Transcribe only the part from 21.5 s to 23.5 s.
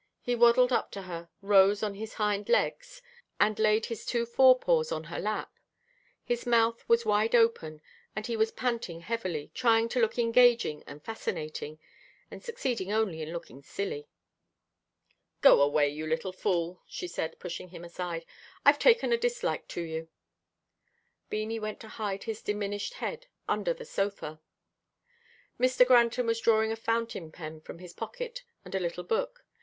went to hide his diminished head